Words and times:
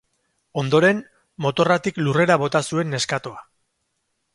Ondoren, 0.61 1.03
motorratik 1.47 2.03
lurrera 2.07 2.41
bota 2.47 2.65
zuen 2.71 2.95
neskatoa. 2.97 3.51